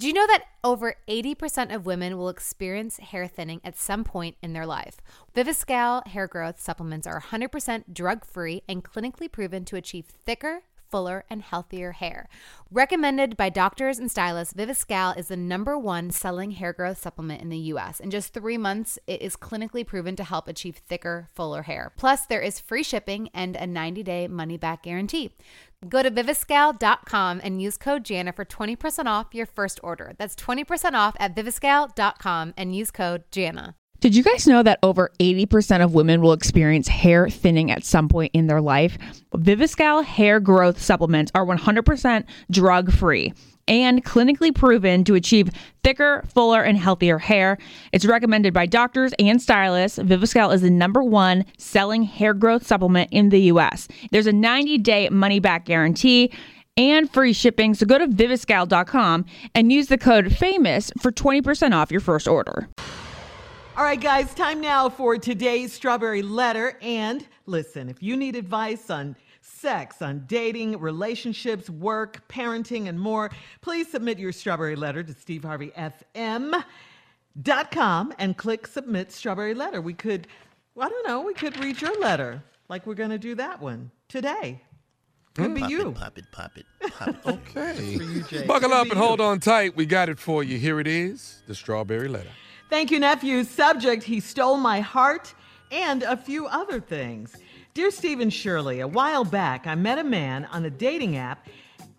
Do 0.00 0.06
you 0.06 0.14
know 0.14 0.26
that 0.28 0.46
over 0.64 0.94
80% 1.08 1.74
of 1.74 1.84
women 1.84 2.16
will 2.16 2.30
experience 2.30 2.96
hair 2.96 3.26
thinning 3.28 3.60
at 3.62 3.76
some 3.76 4.02
point 4.02 4.38
in 4.40 4.54
their 4.54 4.64
life? 4.64 4.96
Viviscal 5.36 6.06
hair 6.06 6.26
growth 6.26 6.58
supplements 6.58 7.06
are 7.06 7.20
100% 7.20 7.84
drug 7.92 8.24
free 8.24 8.62
and 8.66 8.82
clinically 8.82 9.30
proven 9.30 9.66
to 9.66 9.76
achieve 9.76 10.06
thicker, 10.06 10.62
fuller, 10.90 11.24
and 11.30 11.42
healthier 11.42 11.92
hair. 11.92 12.28
Recommended 12.70 13.36
by 13.36 13.48
doctors 13.48 13.98
and 13.98 14.10
stylists, 14.10 14.54
Viviscal 14.54 15.16
is 15.16 15.28
the 15.28 15.36
number 15.36 15.78
one 15.78 16.10
selling 16.10 16.52
hair 16.52 16.72
growth 16.72 17.00
supplement 17.00 17.42
in 17.42 17.48
the 17.48 17.58
US. 17.58 18.00
In 18.00 18.10
just 18.10 18.32
three 18.32 18.58
months, 18.58 18.98
it 19.06 19.22
is 19.22 19.36
clinically 19.36 19.86
proven 19.86 20.16
to 20.16 20.24
help 20.24 20.48
achieve 20.48 20.76
thicker, 20.76 21.28
fuller 21.34 21.62
hair. 21.62 21.92
Plus, 21.96 22.26
there 22.26 22.40
is 22.40 22.60
free 22.60 22.82
shipping 22.82 23.28
and 23.34 23.56
a 23.56 23.66
90 23.66 24.02
day 24.02 24.28
money 24.28 24.56
back 24.56 24.82
guarantee. 24.82 25.34
Go 25.88 26.02
to 26.02 26.10
viviscal.com 26.10 27.40
and 27.42 27.62
use 27.62 27.78
code 27.78 28.04
Jana 28.04 28.32
for 28.32 28.44
20% 28.44 29.06
off 29.06 29.34
your 29.34 29.46
first 29.46 29.80
order. 29.82 30.12
That's 30.18 30.36
20% 30.36 30.92
off 30.92 31.16
at 31.18 31.34
viviscal.com 31.34 32.54
and 32.56 32.76
use 32.76 32.90
code 32.90 33.24
Jana. 33.30 33.76
Did 34.00 34.16
you 34.16 34.22
guys 34.22 34.46
know 34.46 34.62
that 34.62 34.78
over 34.82 35.10
80% 35.18 35.84
of 35.84 35.92
women 35.92 36.22
will 36.22 36.32
experience 36.32 36.88
hair 36.88 37.28
thinning 37.28 37.70
at 37.70 37.84
some 37.84 38.08
point 38.08 38.30
in 38.32 38.46
their 38.46 38.62
life? 38.62 38.96
Viviscal 39.34 40.02
hair 40.02 40.40
growth 40.40 40.80
supplements 40.80 41.30
are 41.34 41.44
100% 41.44 42.24
drug 42.50 42.90
free 42.92 43.34
and 43.68 44.02
clinically 44.02 44.54
proven 44.54 45.04
to 45.04 45.16
achieve 45.16 45.50
thicker, 45.84 46.24
fuller, 46.32 46.62
and 46.62 46.78
healthier 46.78 47.18
hair. 47.18 47.58
It's 47.92 48.06
recommended 48.06 48.54
by 48.54 48.64
doctors 48.64 49.12
and 49.18 49.40
stylists. 49.40 49.98
Viviscal 49.98 50.54
is 50.54 50.62
the 50.62 50.70
number 50.70 51.02
one 51.02 51.44
selling 51.58 52.02
hair 52.04 52.32
growth 52.32 52.66
supplement 52.66 53.10
in 53.12 53.28
the 53.28 53.42
US. 53.52 53.86
There's 54.12 54.26
a 54.26 54.32
90 54.32 54.78
day 54.78 55.10
money 55.10 55.40
back 55.40 55.66
guarantee 55.66 56.32
and 56.78 57.12
free 57.12 57.34
shipping. 57.34 57.74
So 57.74 57.84
go 57.84 57.98
to 57.98 58.06
viviscal.com 58.06 59.26
and 59.54 59.70
use 59.70 59.88
the 59.88 59.98
code 59.98 60.26
FAMOUS 60.30 60.90
for 61.02 61.12
20% 61.12 61.74
off 61.74 61.90
your 61.90 62.00
first 62.00 62.26
order. 62.26 62.66
All 63.76 63.84
right, 63.84 64.00
guys, 64.00 64.34
time 64.34 64.60
now 64.60 64.88
for 64.88 65.16
today's 65.16 65.72
strawberry 65.72 66.22
letter. 66.22 66.76
And 66.82 67.24
listen, 67.46 67.88
if 67.88 68.02
you 68.02 68.16
need 68.16 68.34
advice 68.34 68.90
on 68.90 69.14
sex, 69.40 70.02
on 70.02 70.24
dating, 70.26 70.80
relationships, 70.80 71.70
work, 71.70 72.26
parenting, 72.28 72.88
and 72.88 72.98
more, 72.98 73.30
please 73.60 73.88
submit 73.88 74.18
your 74.18 74.32
strawberry 74.32 74.74
letter 74.74 75.04
to 75.04 75.12
steveharveyfm.com 75.12 76.64
and 78.18 78.36
click 78.36 78.66
submit 78.66 79.12
strawberry 79.12 79.54
letter. 79.54 79.80
We 79.80 79.94
could, 79.94 80.26
I 80.78 80.88
don't 80.88 81.06
know, 81.06 81.22
we 81.22 81.32
could 81.32 81.58
read 81.60 81.80
your 81.80 81.98
letter 82.00 82.42
like 82.68 82.86
we're 82.86 82.94
going 82.94 83.10
to 83.10 83.18
do 83.18 83.36
that 83.36 83.62
one 83.62 83.92
today. 84.08 84.60
Could 85.34 85.46
hmm. 85.46 85.54
be 85.54 85.60
Pop 85.60 85.70
you. 85.70 85.88
it, 85.90 85.94
pop 85.94 86.18
it, 86.18 86.24
pop 86.32 86.58
it, 86.58 86.66
pop 86.92 87.08
it. 87.08 87.16
Okay. 87.24 87.96
For 87.96 88.02
you, 88.02 88.22
Jay. 88.24 88.46
Buckle 88.46 88.68
Could 88.68 88.76
up 88.76 88.86
and 88.88 88.94
you. 88.94 89.00
hold 89.00 89.20
on 89.20 89.38
tight. 89.38 89.76
We 89.76 89.86
got 89.86 90.08
it 90.08 90.18
for 90.18 90.42
you. 90.42 90.58
Here 90.58 90.80
it 90.80 90.88
is 90.88 91.42
the 91.46 91.54
strawberry 91.54 92.08
letter. 92.08 92.30
Thank 92.70 92.92
you, 92.92 93.00
nephew. 93.00 93.42
Subject 93.42 94.04
He 94.04 94.20
stole 94.20 94.56
my 94.56 94.78
heart 94.78 95.34
and 95.72 96.04
a 96.04 96.16
few 96.16 96.46
other 96.46 96.78
things. 96.78 97.34
Dear 97.74 97.90
Steve 97.90 98.20
and 98.20 98.32
Shirley, 98.32 98.78
a 98.78 98.86
while 98.86 99.24
back 99.24 99.66
I 99.66 99.74
met 99.74 99.98
a 99.98 100.04
man 100.04 100.44
on 100.52 100.64
a 100.64 100.70
dating 100.70 101.16
app 101.16 101.48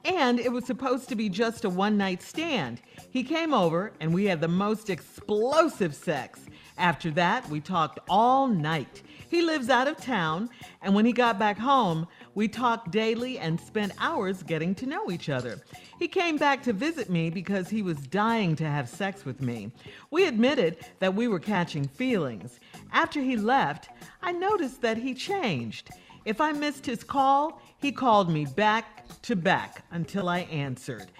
and 0.05 0.39
it 0.39 0.49
was 0.49 0.65
supposed 0.65 1.09
to 1.09 1.15
be 1.15 1.27
just 1.27 1.65
a 1.65 1.69
one 1.69 1.97
night 1.97 2.21
stand. 2.21 2.81
He 3.09 3.21
came 3.21 3.53
over 3.53 3.91
and 3.99 4.13
we 4.13 4.23
had 4.23 4.39
the 4.39 4.47
most 4.47 4.89
explosive 4.89 5.93
sex. 5.93 6.39
After 6.77 7.11
that, 7.11 7.49
we 7.49 7.59
talked 7.59 7.99
all 8.09 8.47
night. 8.47 9.03
He 9.29 9.41
lives 9.41 9.69
out 9.69 9.87
of 9.87 9.97
town, 9.97 10.49
and 10.81 10.95
when 10.95 11.05
he 11.05 11.13
got 11.13 11.37
back 11.37 11.57
home, 11.57 12.07
we 12.35 12.47
talked 12.47 12.91
daily 12.91 13.37
and 13.39 13.59
spent 13.59 13.93
hours 13.99 14.43
getting 14.43 14.73
to 14.75 14.85
know 14.85 15.11
each 15.11 15.29
other. 15.29 15.61
He 15.99 16.07
came 16.07 16.37
back 16.37 16.63
to 16.63 16.73
visit 16.73 17.09
me 17.09 17.29
because 17.29 17.69
he 17.69 17.81
was 17.81 17.97
dying 18.07 18.55
to 18.57 18.65
have 18.65 18.89
sex 18.89 19.25
with 19.25 19.41
me. 19.41 19.71
We 20.09 20.27
admitted 20.27 20.77
that 20.99 21.15
we 21.15 21.27
were 21.27 21.39
catching 21.39 21.87
feelings. 21.87 22.59
After 22.91 23.21
he 23.21 23.37
left, 23.37 23.89
I 24.21 24.31
noticed 24.31 24.81
that 24.81 24.97
he 24.97 25.13
changed. 25.13 25.89
If 26.25 26.39
I 26.39 26.51
missed 26.51 26.85
his 26.85 27.03
call, 27.03 27.61
he 27.79 27.91
called 27.91 28.29
me 28.29 28.45
back 28.45 29.21
to 29.23 29.35
back 29.35 29.83
until 29.91 30.29
I 30.29 30.39
answered. 30.39 31.11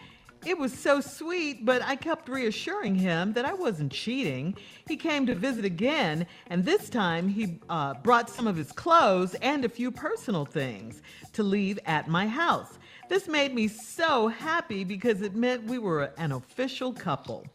It 0.44 0.58
was 0.58 0.74
so 0.74 1.02
sweet, 1.02 1.66
but 1.66 1.84
I 1.84 1.96
kept 1.96 2.28
reassuring 2.28 2.96
him 2.96 3.34
that 3.34 3.46
I 3.46 3.54
wasn't 3.54 3.92
cheating. 3.92 4.56
He 4.88 4.98
came 4.98 5.28
to 5.28 5.36
visit 5.36 5.66
again, 5.66 6.26
and 6.48 6.66
this 6.66 6.90
time 6.90 7.28
he 7.28 7.60
uh, 7.70 7.94
brought 7.96 8.28
some 8.28 8.48
of 8.48 8.56
his 8.56 8.72
clothes 8.72 9.36
and 9.36 9.64
a 9.64 9.70
few 9.70 9.92
personal 9.92 10.46
things 10.46 11.04
to 11.34 11.44
leave 11.44 11.78
at 11.86 12.08
my 12.08 12.26
house. 12.26 12.80
This 13.08 13.28
made 13.28 13.54
me 13.54 13.68
so 13.68 14.30
happy 14.30 14.84
because 14.84 15.22
it 15.22 15.36
meant 15.36 15.66
we 15.66 15.78
were 15.78 16.12
an 16.18 16.32
official 16.32 16.92
couple. 16.92 17.46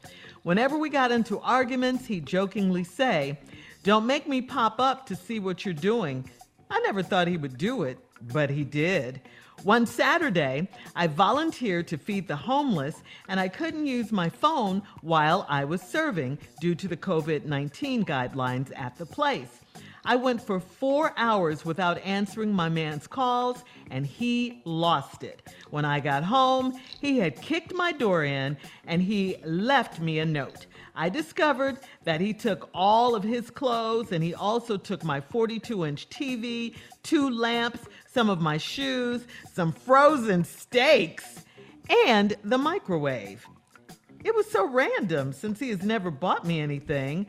Whenever 0.44 0.78
we 0.78 0.88
got 0.88 1.10
into 1.10 1.40
arguments, 1.40 2.06
he'd 2.06 2.24
jokingly 2.24 2.84
say, 2.84 3.36
Don't 3.82 4.06
make 4.06 4.28
me 4.28 4.42
pop 4.42 4.78
up 4.78 5.06
to 5.06 5.16
see 5.16 5.40
what 5.40 5.64
you're 5.64 5.74
doing. 5.74 6.30
I 6.70 6.78
never 6.80 7.02
thought 7.02 7.26
he 7.26 7.36
would 7.36 7.58
do 7.58 7.82
it, 7.82 7.98
but 8.20 8.50
he 8.50 8.64
did. 8.64 9.20
One 9.62 9.86
Saturday, 9.86 10.68
I 10.94 11.06
volunteered 11.06 11.88
to 11.88 11.98
feed 11.98 12.28
the 12.28 12.36
homeless, 12.36 13.02
and 13.28 13.40
I 13.40 13.48
couldn't 13.48 13.86
use 13.86 14.12
my 14.12 14.28
phone 14.28 14.82
while 15.00 15.46
I 15.48 15.64
was 15.64 15.80
serving 15.80 16.38
due 16.60 16.74
to 16.74 16.88
the 16.88 16.96
COVID 16.96 17.46
19 17.46 18.04
guidelines 18.04 18.70
at 18.78 18.96
the 18.96 19.06
place. 19.06 19.60
I 20.08 20.14
went 20.14 20.40
for 20.40 20.60
four 20.60 21.12
hours 21.16 21.64
without 21.64 21.98
answering 22.04 22.52
my 22.52 22.68
man's 22.68 23.08
calls, 23.08 23.64
and 23.90 24.06
he 24.06 24.62
lost 24.64 25.24
it. 25.24 25.42
When 25.70 25.84
I 25.84 25.98
got 25.98 26.22
home, 26.22 26.80
he 27.00 27.18
had 27.18 27.42
kicked 27.42 27.74
my 27.74 27.90
door 27.90 28.22
in 28.22 28.56
and 28.86 29.02
he 29.02 29.36
left 29.44 30.00
me 30.00 30.20
a 30.20 30.24
note. 30.24 30.66
I 30.94 31.08
discovered 31.08 31.78
that 32.04 32.20
he 32.20 32.32
took 32.32 32.70
all 32.72 33.16
of 33.16 33.24
his 33.24 33.50
clothes 33.50 34.12
and 34.12 34.22
he 34.22 34.32
also 34.32 34.76
took 34.76 35.02
my 35.02 35.20
42 35.20 35.84
inch 35.84 36.08
TV, 36.08 36.76
two 37.02 37.28
lamps, 37.28 37.80
some 38.16 38.30
of 38.30 38.40
my 38.40 38.56
shoes, 38.56 39.26
some 39.52 39.70
frozen 39.70 40.42
steaks, 40.42 41.44
and 42.06 42.34
the 42.44 42.56
microwave. 42.56 43.46
It 44.24 44.34
was 44.34 44.50
so 44.50 44.66
random 44.66 45.34
since 45.34 45.60
he 45.60 45.68
has 45.68 45.82
never 45.82 46.10
bought 46.10 46.46
me 46.46 46.58
anything. 46.58 47.26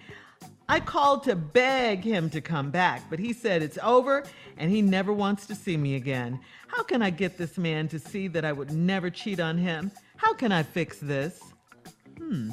I 0.70 0.80
called 0.80 1.24
to 1.24 1.36
beg 1.36 2.06
him 2.06 2.30
to 2.30 2.40
come 2.40 2.72
back, 2.72 3.04
but 3.10 3.20
he 3.20 3.34
said 3.34 3.62
it's 3.62 3.78
over 3.84 4.24
and 4.56 4.72
he 4.72 4.82
never 4.82 5.12
wants 5.12 5.46
to 5.48 5.56
see 5.56 5.76
me 5.76 5.96
again. 5.96 6.40
How 6.70 6.84
can 6.84 7.02
I 7.02 7.10
get 7.10 7.38
this 7.38 7.58
man 7.58 7.90
to 7.90 8.00
see 8.00 8.30
that 8.30 8.46
I 8.46 8.54
would 8.54 8.72
never 8.72 9.10
cheat 9.10 9.42
on 9.42 9.58
him? 9.58 9.92
How 10.16 10.34
can 10.34 10.54
I 10.54 10.64
fix 10.64 11.00
this? 11.00 11.42
Hmm. 12.18 12.52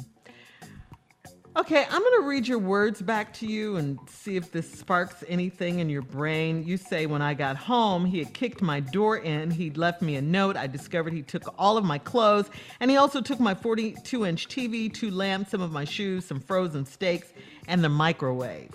Okay, 1.57 1.85
I'm 1.89 2.01
going 2.01 2.21
to 2.21 2.27
read 2.27 2.49
your 2.49 2.59
words 2.59 3.01
back 3.01 3.33
to 3.35 3.45
you 3.47 3.77
and 3.77 3.97
see 4.09 4.35
if 4.35 4.51
this 4.51 4.69
sparks 4.69 5.23
anything 5.25 5.79
in 5.79 5.87
your 5.87 6.01
brain. 6.01 6.65
You 6.65 6.75
say, 6.75 7.05
When 7.05 7.21
I 7.21 7.33
got 7.33 7.55
home, 7.55 8.03
he 8.03 8.19
had 8.19 8.33
kicked 8.33 8.61
my 8.61 8.81
door 8.81 9.17
in. 9.19 9.51
He'd 9.51 9.77
left 9.77 10.01
me 10.01 10.17
a 10.17 10.21
note. 10.21 10.57
I 10.57 10.67
discovered 10.67 11.13
he 11.13 11.21
took 11.21 11.43
all 11.57 11.77
of 11.77 11.85
my 11.85 11.97
clothes, 11.97 12.49
and 12.81 12.91
he 12.91 12.97
also 12.97 13.21
took 13.21 13.39
my 13.39 13.55
42 13.55 14.25
inch 14.25 14.49
TV, 14.49 14.93
two 14.93 15.09
lamps, 15.11 15.51
some 15.51 15.61
of 15.61 15.71
my 15.71 15.85
shoes, 15.85 16.25
some 16.25 16.41
frozen 16.41 16.85
steaks, 16.85 17.31
and 17.69 17.81
the 17.81 17.89
microwave. 17.89 18.71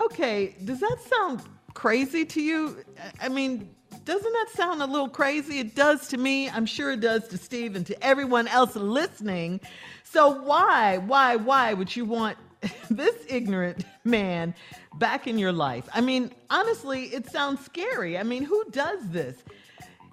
Okay, 0.00 0.54
does 0.64 0.78
that 0.78 0.98
sound 1.04 1.42
crazy 1.74 2.24
to 2.26 2.40
you? 2.40 2.76
I- 3.20 3.26
I 3.26 3.28
mean, 3.28 3.74
doesn't 4.04 4.32
that 4.32 4.46
sound 4.54 4.82
a 4.82 4.86
little 4.86 5.08
crazy? 5.08 5.58
It 5.58 5.74
does 5.74 6.08
to 6.08 6.16
me. 6.16 6.48
I'm 6.48 6.66
sure 6.66 6.92
it 6.92 7.00
does 7.00 7.28
to 7.28 7.38
Steve 7.38 7.76
and 7.76 7.86
to 7.86 8.04
everyone 8.04 8.48
else 8.48 8.74
listening. 8.74 9.60
So 10.04 10.42
why, 10.42 10.98
why, 10.98 11.36
why 11.36 11.74
would 11.74 11.94
you 11.94 12.04
want 12.04 12.38
this 12.90 13.14
ignorant 13.28 13.84
man 14.04 14.54
back 14.94 15.26
in 15.26 15.38
your 15.38 15.52
life? 15.52 15.88
I 15.92 16.00
mean, 16.00 16.32
honestly, 16.50 17.04
it 17.04 17.30
sounds 17.30 17.64
scary. 17.64 18.16
I 18.16 18.22
mean, 18.22 18.44
who 18.44 18.64
does 18.70 19.08
this? 19.10 19.36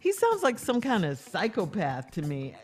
He 0.01 0.11
sounds 0.11 0.43
like 0.43 0.59
some 0.59 0.81
kind 0.81 1.05
of 1.05 1.17
psychopath 1.17 2.11
to 2.11 2.21
me. 2.21 2.55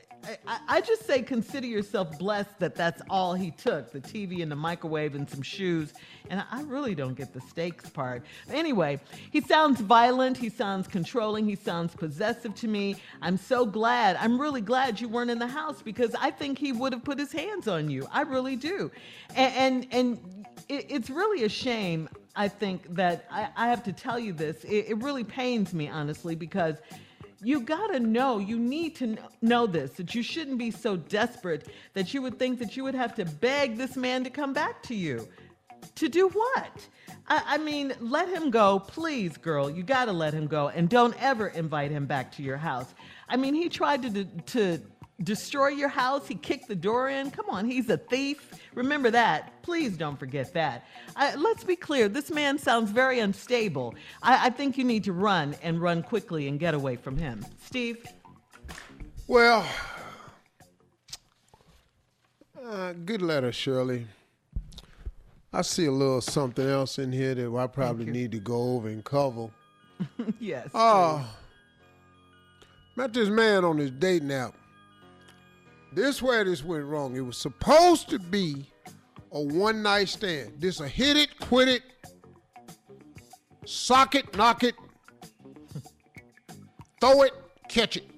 I, 0.48 0.60
I, 0.68 0.82
just 0.82 1.06
say 1.06 1.22
consider 1.22 1.68
yourself 1.68 2.18
blessed 2.18 2.60
that 2.60 2.76
that's 2.76 3.02
all 3.10 3.34
he 3.34 3.52
took 3.52 3.92
the 3.92 4.00
TV 4.00 4.42
and 4.42 4.52
the 4.52 4.56
microwave 4.56 5.16
and 5.16 5.30
some 5.30 5.42
shoes. 5.42 5.94
And 6.30 6.44
I 6.52 6.62
really 6.64 6.96
don't 6.96 7.16
get 7.16 7.34
the 7.34 7.42
stakes 7.42 7.90
part. 7.90 8.24
Anyway, 8.50 9.00
he 9.32 9.42
sounds 9.42 9.82
violent. 9.82 10.38
He 10.38 10.50
sounds 10.50 10.88
controlling. 10.88 11.48
He 11.48 11.56
sounds 11.56 11.96
possessive 11.96 12.56
to 12.56 12.68
me. 12.68 12.96
I'm 13.22 13.38
so 13.38 13.66
glad. 13.66 14.16
I'm 14.18 14.40
really 14.40 14.62
glad 14.62 15.02
you 15.02 15.10
weren't 15.10 15.32
in 15.32 15.40
the 15.40 15.48
house 15.48 15.82
because 15.82 16.16
I 16.20 16.32
think 16.32 16.58
he 16.58 16.72
would 16.72 16.94
have 16.94 17.04
put 17.04 17.18
his 17.20 17.32
hands 17.32 17.68
on 17.68 17.90
you. 17.90 18.08
I 18.12 18.22
really 18.22 18.56
do. 18.56 18.92
And, 19.36 19.56
and, 19.56 19.88
and 19.92 20.46
it, 20.70 20.86
it's 20.90 21.10
really 21.10 21.44
a 21.44 21.50
shame, 21.50 22.08
I 22.36 22.48
think, 22.48 22.94
that 22.96 23.26
I, 23.32 23.50
I 23.56 23.68
have 23.70 23.84
to 23.84 23.94
tell 23.94 24.20
you 24.20 24.34
this. 24.34 24.64
It, 24.64 24.86
it 24.90 24.98
really 24.98 25.24
pains 25.24 25.74
me, 25.74 25.90
honestly, 25.90 26.36
because 26.36 26.78
you 27.44 27.62
gotta 27.62 28.00
know, 28.00 28.40
you 28.40 28.60
need 28.60 28.96
to 28.98 29.18
know 29.42 29.66
this, 29.66 29.92
that 29.92 30.14
you 30.14 30.22
shouldn't 30.22 30.58
be 30.58 30.72
so 30.72 30.96
desperate 30.96 31.68
that 31.94 32.14
you 32.14 32.22
would 32.22 32.38
think 32.38 32.60
that 32.60 32.78
you 32.78 32.84
would 32.84 32.96
have 32.96 33.16
to 33.16 33.26
beg 33.26 33.78
this 33.78 33.96
man 33.96 34.24
to 34.24 34.30
come 34.30 34.54
back 34.54 34.84
to 34.84 34.96
you. 34.96 35.28
To 35.96 36.08
do 36.08 36.30
what? 36.30 36.88
I, 37.28 37.44
I 37.48 37.58
mean, 37.58 37.94
let 38.00 38.30
him 38.30 38.52
go, 38.52 38.80
please, 38.80 39.38
girl. 39.38 39.70
You 39.70 39.82
gotta 39.82 40.12
let 40.12 40.34
him 40.34 40.46
go, 40.48 40.70
and 40.70 40.88
don't 40.88 41.16
ever 41.22 41.48
invite 41.48 41.92
him 41.92 42.06
back 42.06 42.32
to 42.34 42.44
your 42.44 42.58
house. 42.58 42.94
I 43.28 43.38
mean, 43.38 43.56
he 43.56 43.70
tried 43.70 44.04
to 44.04 44.26
to 44.26 44.80
destroy 45.22 45.70
your 45.70 45.90
house. 45.90 46.28
He 46.28 46.36
kicked 46.36 46.68
the 46.68 46.76
door 46.76 47.10
in. 47.10 47.32
Come 47.32 47.50
on, 47.50 47.66
he's 47.66 47.90
a 47.90 47.98
thief. 47.98 48.52
Remember 48.74 49.12
that. 49.12 49.62
Please 49.64 49.98
don't 49.98 50.20
forget 50.20 50.54
that. 50.54 50.86
Uh, 51.16 51.34
let's 51.38 51.64
be 51.64 51.76
clear. 51.76 52.08
This 52.08 52.32
man 52.32 52.58
sounds 52.58 52.92
very 52.92 53.20
unstable. 53.20 53.96
I, 54.22 54.48
I 54.48 54.50
think 54.50 54.78
you 54.78 54.84
need 54.84 55.04
to 55.06 55.14
run 55.14 55.56
and 55.62 55.82
run 55.82 56.04
quickly 56.04 56.48
and 56.48 56.60
get 56.60 56.74
away 56.74 56.96
from 56.96 57.18
him. 57.18 57.46
Steve? 57.64 58.06
Well, 59.28 59.66
uh, 62.66 62.94
good 62.94 63.22
letter, 63.22 63.52
Shirley. 63.52 64.08
I 65.54 65.64
see 65.64 65.86
a 65.86 65.92
little 65.92 66.22
something 66.22 66.66
else 66.66 66.98
in 66.98 67.12
here 67.12 67.36
that 67.36 67.54
I 67.54 67.68
probably 67.68 68.06
need 68.06 68.32
to 68.32 68.40
go 68.40 68.76
over 68.76 68.88
and 68.88 69.04
cover. 69.04 69.50
yes. 70.40 70.70
Oh, 70.74 71.28
met 72.96 73.14
this 73.14 73.30
man 73.30 73.66
on 73.66 73.78
his 73.78 73.92
dating 73.92 74.32
app. 74.32 74.56
This 75.92 76.22
where 76.22 76.44
this 76.44 76.64
went 76.64 76.86
wrong. 76.86 77.16
It 77.16 77.22
was 77.22 77.38
supposed 77.38 78.10
to 78.10 78.20
be 78.20 78.66
a 79.32 79.42
one 79.42 79.84
night 79.84 80.10
stand. 80.10 80.54
This 80.60 80.80
a 80.80 80.88
hit 80.88 81.18
it, 81.18 81.38
quit 81.40 81.68
it, 81.68 81.84
sock 83.66 84.16
it, 84.16 84.36
knock 84.38 84.64
it, 84.64 84.76
throw 87.02 87.24
it, 87.24 87.34
catch 87.68 87.98
it. 87.98 88.10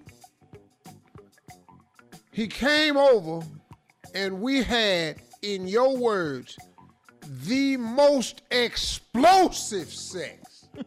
He 2.31 2.47
came 2.47 2.95
over 2.97 3.45
and 4.13 4.39
we 4.39 4.61
had, 4.61 5.17
in 5.41 5.67
your 5.67 5.97
words, 5.97 6.57
the 7.45 7.77
most 7.77 8.43
explosive 8.51 9.91
sex. 9.91 10.67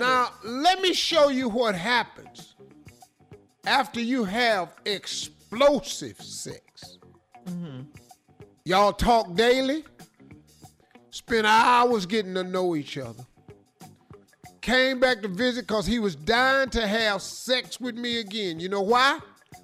Now, 0.00 0.30
let 0.42 0.80
me 0.80 0.92
show 0.92 1.28
you 1.28 1.48
what 1.48 1.76
happens 1.76 2.51
after 3.66 4.00
you 4.00 4.24
have 4.24 4.74
explosive 4.84 6.20
sex. 6.20 6.98
Y'all 8.64 8.92
talk 8.92 9.34
daily, 9.34 9.84
spend 11.10 11.46
hours 11.46 12.06
getting 12.06 12.34
to 12.34 12.44
know 12.44 12.76
each 12.76 12.96
other. 12.98 13.24
Came 14.60 15.00
back 15.00 15.22
to 15.22 15.28
visit 15.28 15.66
because 15.66 15.86
he 15.86 15.98
was 15.98 16.14
dying 16.14 16.70
to 16.70 16.86
have 16.86 17.20
sex 17.20 17.80
with 17.80 17.96
me 17.96 18.20
again. 18.20 18.60
You 18.60 18.68
know 18.68 18.82
why? 18.82 19.18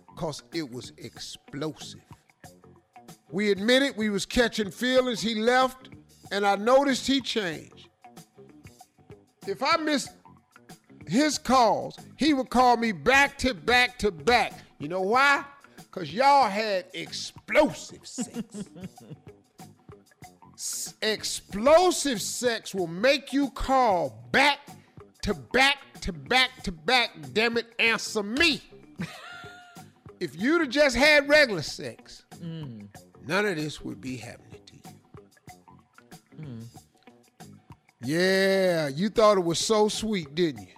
Because 0.08 0.42
it 0.52 0.68
was 0.68 0.92
explosive. 0.98 2.00
We 3.30 3.52
admitted 3.52 3.96
we 3.96 4.10
was 4.10 4.26
catching 4.26 4.72
feelings. 4.72 5.20
He 5.20 5.36
left, 5.36 5.90
and 6.32 6.44
I 6.44 6.56
noticed 6.56 7.06
he 7.06 7.20
changed. 7.20 7.88
If 9.46 9.62
I 9.62 9.76
missed 9.76 10.10
his 11.08 11.38
calls, 11.38 11.98
he 12.16 12.34
would 12.34 12.50
call 12.50 12.76
me 12.76 12.92
back 12.92 13.38
to 13.38 13.54
back 13.54 13.98
to 13.98 14.10
back. 14.10 14.52
You 14.78 14.88
know 14.88 15.00
why? 15.00 15.44
Because 15.76 16.12
y'all 16.12 16.48
had 16.48 16.86
explosive 16.92 18.06
sex. 18.06 18.68
S- 20.54 20.94
explosive 21.02 22.20
sex 22.20 22.74
will 22.74 22.88
make 22.88 23.32
you 23.32 23.50
call 23.50 24.28
back 24.32 24.58
to 25.22 25.32
back 25.32 25.78
to 26.02 26.12
back 26.12 26.50
to 26.64 26.72
back. 26.72 27.10
Damn 27.32 27.56
it, 27.56 27.66
answer 27.78 28.22
me. 28.22 28.60
if 30.20 30.40
you'd 30.40 30.60
have 30.60 30.70
just 30.70 30.96
had 30.96 31.28
regular 31.28 31.62
sex, 31.62 32.24
mm. 32.42 32.86
none 33.26 33.46
of 33.46 33.56
this 33.56 33.80
would 33.80 34.00
be 34.00 34.16
happening 34.16 34.60
to 34.66 34.74
you. 34.74 36.44
Mm. 36.44 36.64
Yeah, 38.02 38.88
you 38.88 39.08
thought 39.08 39.38
it 39.38 39.44
was 39.44 39.58
so 39.58 39.88
sweet, 39.88 40.34
didn't 40.34 40.66
you? 40.66 40.77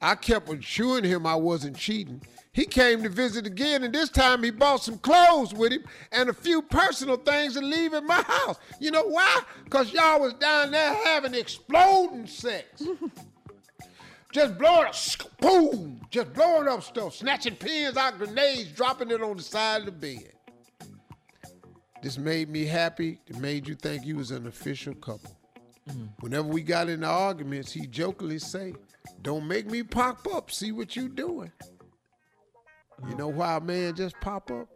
I 0.00 0.14
kept 0.14 0.48
assuring 0.48 1.04
him 1.04 1.26
I 1.26 1.34
wasn't 1.34 1.76
cheating. 1.76 2.22
He 2.52 2.64
came 2.64 3.02
to 3.02 3.10
visit 3.10 3.46
again, 3.46 3.84
and 3.84 3.94
this 3.94 4.08
time 4.08 4.42
he 4.42 4.50
bought 4.50 4.82
some 4.82 4.98
clothes 4.98 5.52
with 5.52 5.72
him 5.72 5.84
and 6.10 6.30
a 6.30 6.32
few 6.32 6.62
personal 6.62 7.18
things 7.18 7.54
to 7.54 7.60
leave 7.60 7.92
in 7.92 8.06
my 8.06 8.22
house. 8.22 8.58
You 8.80 8.90
know 8.90 9.04
why? 9.04 9.42
Because 9.64 9.92
y'all 9.92 10.20
was 10.20 10.32
down 10.34 10.70
there 10.70 10.94
having 10.94 11.34
exploding 11.34 12.26
sex. 12.26 12.82
just 14.32 14.56
blowing 14.56 14.86
up, 14.86 14.94
boom, 15.38 16.00
just 16.10 16.32
blowing 16.32 16.68
up 16.68 16.82
stuff, 16.82 17.14
snatching 17.14 17.56
pins 17.56 17.96
out, 17.96 18.16
grenades, 18.16 18.72
dropping 18.72 19.10
it 19.10 19.22
on 19.22 19.36
the 19.36 19.42
side 19.42 19.80
of 19.80 19.86
the 19.86 19.92
bed. 19.92 20.32
This 22.02 22.18
made 22.18 22.48
me 22.48 22.64
happy. 22.64 23.20
It 23.26 23.36
made 23.38 23.66
you 23.66 23.74
think 23.74 24.04
you 24.06 24.16
was 24.16 24.30
an 24.30 24.46
official 24.46 24.94
couple. 24.94 25.36
Mm. 25.90 26.08
Whenever 26.20 26.48
we 26.48 26.62
got 26.62 26.88
into 26.88 27.06
arguments, 27.06 27.72
he 27.72 27.86
jokingly 27.86 28.38
say, 28.38 28.74
"Don't 29.22 29.46
make 29.46 29.66
me 29.70 29.82
pop 29.82 30.26
up. 30.34 30.50
See 30.50 30.72
what 30.72 30.96
you 30.96 31.08
doing." 31.08 31.52
You 33.08 33.14
know 33.14 33.28
why 33.28 33.56
a 33.56 33.60
man 33.60 33.94
just 33.94 34.18
pop 34.20 34.50
up? 34.50 34.68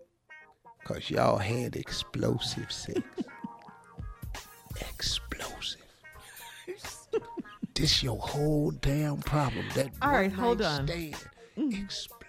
Cause 0.84 1.10
y'all 1.10 1.38
had 1.38 1.76
explosive 1.76 2.70
sex. 2.70 3.00
explosive. 4.80 5.80
this 7.74 8.02
your 8.02 8.18
whole 8.18 8.70
damn 8.70 9.18
problem. 9.18 9.66
That 9.74 9.90
All 10.02 10.12
right, 10.12 10.32
hold 10.32 10.60
night 10.60 10.80
on. 10.80 10.86
Stand. 10.86 11.16
Mm. 11.56 11.84
Explosive 11.84 11.90
sex. 11.90 12.19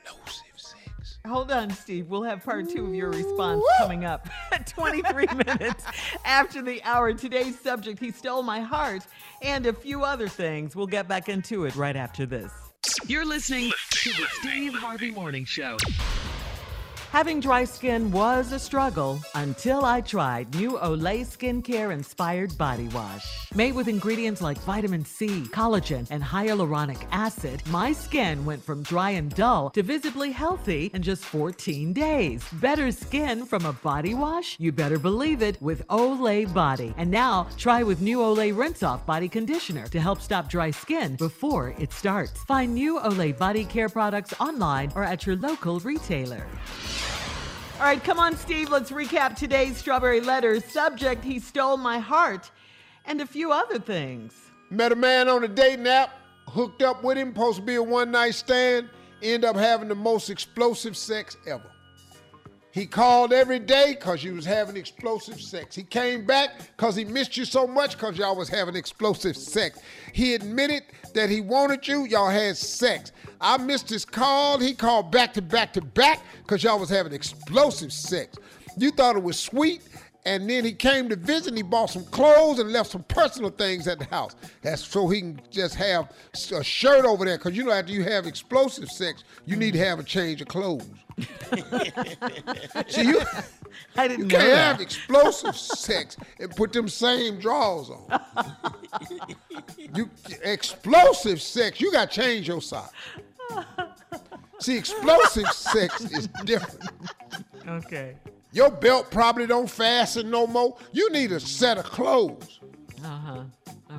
Hold 1.28 1.52
on, 1.52 1.70
Steve. 1.70 2.10
We'll 2.10 2.24
have 2.24 2.44
part 2.44 2.68
two 2.70 2.86
of 2.86 2.96
your 2.96 3.10
response 3.12 3.64
coming 3.78 4.06
up 4.06 4.28
at 4.52 4.66
23 4.68 5.28
minutes 5.46 5.84
after 6.26 6.62
the 6.62 6.82
hour. 6.84 7.14
Today's 7.14 7.60
subject, 7.60 8.00
He 8.00 8.12
Stole 8.12 8.42
My 8.42 8.60
Heart, 8.60 9.06
and 9.42 9.68
a 9.68 9.74
few 9.74 10.04
other 10.04 10.28
things. 10.28 10.76
We'll 10.76 10.88
get 10.88 11.08
back 11.08 11.30
into 11.30 11.66
it 11.66 11.76
right 11.76 11.96
after 11.96 12.26
this. 12.26 12.52
You're 13.06 13.26
listening 13.26 13.72
to 13.92 14.10
the 14.10 14.26
Steve 14.40 14.74
Harvey 14.74 15.12
Morning 15.12 15.46
Show. 15.46 15.78
Having 17.12 17.42
dry 17.42 17.66
skin 17.66 18.10
was 18.10 18.54
a 18.54 18.58
struggle 18.58 19.20
until 19.36 19.84
I 19.84 20.00
tried 20.00 20.56
new 20.56 20.78
Olay 20.78 21.26
Skincare 21.26 21.92
Inspired 21.92 22.58
Body 22.58 22.88
Wash. 22.88 23.50
Made 23.54 23.76
with 23.76 23.90
ingredients 23.90 24.42
like 24.42 24.58
vitamin 24.60 25.04
C, 25.04 25.42
collagen, 25.52 26.08
and 26.10 26.24
hyaluronic 26.24 27.06
acid, 27.12 27.62
my 27.68 27.92
skin 27.92 28.46
went 28.46 28.64
from 28.64 28.84
dry 28.84 29.10
and 29.10 29.30
dull 29.36 29.72
to 29.72 29.84
visibly 29.84 30.32
healthy 30.32 30.90
in 30.94 31.02
just 31.02 31.26
14 31.26 31.92
days. 31.92 32.46
Better 32.62 32.94
skin 32.94 33.46
from 33.46 33.66
a 33.66 33.74
body 33.74 34.14
wash? 34.14 34.58
You 34.58 34.72
better 34.72 34.98
believe 34.98 35.42
it 35.42 35.62
with 35.62 35.86
Olay 35.90 36.52
Body. 36.54 36.94
And 36.96 37.12
now 37.12 37.46
try 37.58 37.84
with 37.84 38.00
new 38.00 38.20
Olay 38.20 38.58
Rinse 38.58 38.84
Off 38.84 39.06
Body 39.06 39.28
Conditioner 39.28 39.86
to 39.88 40.00
help 40.00 40.22
stop 40.22 40.48
dry 40.48 40.72
skin 40.72 41.18
before 41.18 41.76
it 41.78 41.92
starts. 41.92 42.42
Find 42.46 42.74
new 42.74 43.00
Olay 43.00 43.38
Body 43.38 43.66
Care 43.66 43.90
products 43.90 44.34
online 44.40 44.94
or 44.96 45.04
at 45.04 45.26
your 45.26 45.36
local 45.36 45.82
retailer. 45.82 46.48
All 47.82 47.88
right, 47.88 48.04
come 48.04 48.20
on, 48.20 48.38
Steve. 48.38 48.70
Let's 48.70 48.92
recap 48.92 49.36
today's 49.36 49.76
Strawberry 49.76 50.22
Letters. 50.22 50.64
Subject 50.66 51.24
He 51.24 51.40
Stole 51.40 51.78
My 51.78 51.98
Heart, 51.98 52.52
and 53.06 53.20
a 53.22 53.26
few 53.26 53.52
other 53.52 53.80
things. 53.80 54.36
Met 54.70 54.92
a 54.92 54.96
man 54.96 55.28
on 55.28 55.44
a 55.44 55.48
dating 55.48 55.88
app, 55.88 56.12
hooked 56.48 56.84
up 56.84 57.04
with 57.04 57.18
him, 57.18 57.34
supposed 57.34 57.58
to 57.58 57.64
be 57.64 57.74
a 57.74 57.82
one 57.82 58.12
night 58.12 58.36
stand, 58.36 58.88
end 59.24 59.44
up 59.44 59.56
having 59.56 59.88
the 59.88 59.96
most 59.96 60.30
explosive 60.30 60.96
sex 60.96 61.38
ever. 61.48 61.72
He 62.72 62.86
called 62.86 63.34
every 63.34 63.60
day 63.60 63.96
because 64.00 64.24
you 64.24 64.34
was 64.34 64.46
having 64.46 64.78
explosive 64.78 65.42
sex. 65.42 65.76
He 65.76 65.84
came 65.84 66.26
back 66.26 66.52
because 66.78 66.96
he 66.96 67.04
missed 67.04 67.36
you 67.36 67.44
so 67.44 67.68
much 67.68 67.98
because 67.98 68.18
y'all 68.18 68.36
was 68.36 68.48
having 68.48 68.76
explosive 68.76 69.36
sex. 69.36 69.80
He 70.14 70.36
admitted 70.36 70.84
that 71.14 71.30
he 71.30 71.42
wanted 71.42 71.86
you, 71.88 72.06
y'all 72.06 72.30
had 72.30 72.56
sex. 72.56 73.12
I 73.42 73.58
missed 73.58 73.90
his 73.90 74.06
call. 74.06 74.60
He 74.60 74.74
called 74.74 75.12
back 75.12 75.34
to 75.34 75.42
back 75.42 75.74
to 75.74 75.82
back 75.82 76.22
because 76.44 76.64
y'all 76.64 76.80
was 76.80 76.90
having 76.90 77.12
explosive 77.12 77.92
sex. 77.92 78.38
You 78.78 78.92
thought 78.92 79.18
it 79.18 79.24
was 79.24 79.38
sweet, 79.38 79.82
and 80.26 80.50
then 80.50 80.64
he 80.64 80.74
came 80.74 81.10
to 81.10 81.16
visit 81.16 81.50
and 81.50 81.58
he 81.58 81.64
bought 81.64 81.90
some 81.90 82.06
clothes 82.06 82.60
and 82.60 82.72
left 82.72 82.92
some 82.92 83.04
personal 83.04 83.50
things 83.50 83.88
at 83.88 84.00
the 84.00 84.06
house. 84.06 84.36
That's 84.62 84.86
so 84.86 85.08
he 85.08 85.22
can 85.22 85.42
just 85.50 85.76
have 85.76 86.12
a 86.54 86.64
shirt 86.64 87.06
over 87.06 87.26
there 87.26 87.38
because 87.38 87.56
you 87.58 87.64
know 87.66 87.72
after 87.72 87.92
you 87.92 88.04
have 88.04 88.28
explosive 88.28 88.90
sex, 88.90 89.24
you 89.46 89.56
need 89.56 89.74
to 89.74 89.80
have 89.80 90.00
a 90.00 90.04
change 90.04 90.42
of 90.42 90.48
clothes. 90.48 90.88
See, 92.88 93.04
you, 93.04 93.22
I 93.96 94.08
didn't 94.08 94.20
you 94.20 94.26
know 94.26 94.38
can't 94.38 94.52
that. 94.52 94.72
have 94.72 94.82
explosive 94.82 95.56
sex 95.56 96.18
and 96.40 96.56
put 96.56 96.74
them 96.74 96.88
same 96.88 97.40
drawers 97.40 97.90
on. 97.90 98.22
you 99.96 100.10
explosive 100.44 101.42
sex, 101.42 101.82
you 101.82 101.92
got 101.92 102.12
to 102.12 102.22
change 102.22 102.48
your 102.48 102.62
sock. 102.62 102.94
See, 104.60 104.78
explosive 104.78 105.48
sex 105.48 106.02
is 106.02 106.28
different. 106.46 106.92
Okay. 107.68 108.16
Your 108.54 108.70
belt 108.70 109.12
probably 109.12 109.48
don't 109.48 109.70
fasten 109.70 110.30
no 110.30 110.46
more. 110.48 110.78
You 110.92 111.10
need 111.12 111.32
a 111.32 111.40
set 111.40 111.78
of 111.78 111.86
clothes. 111.86 112.60
Uh 113.04 113.08
huh. 113.08 113.44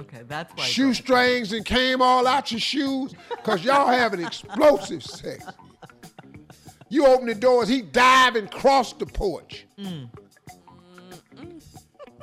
Okay, 0.01 0.23
that's 0.27 0.53
why. 0.55 0.65
Shoestrings 0.65 1.53
and 1.53 1.65
came 1.65 2.01
all 2.01 2.27
out 2.27 2.51
your 2.51 2.61
shoes 2.61 3.15
because 3.31 3.65
y'all 3.65 3.89
having 3.89 4.21
explosive 4.27 5.03
sex. 5.03 5.45
You 6.89 7.07
open 7.07 7.27
the 7.27 7.35
doors, 7.35 7.69
he 7.69 7.81
dive 7.83 8.37
and 8.37 8.51
cross 8.51 8.93
the 8.93 9.07
porch. 9.07 9.67